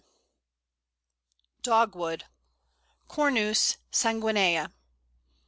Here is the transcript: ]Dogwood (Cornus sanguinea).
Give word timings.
]Dogwood 1.69 2.23
(Cornus 3.07 3.77
sanguinea). 3.91 4.73